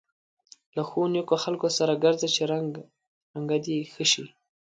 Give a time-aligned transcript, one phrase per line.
[0.75, 4.25] له ښو نېکو خلکو سره ګرځه چې رنګه دې ښه شي.